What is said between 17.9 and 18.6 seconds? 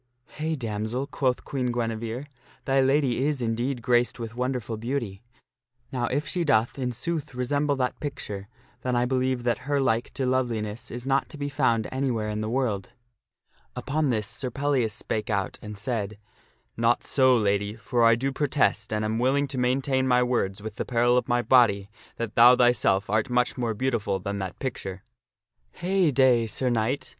I do pro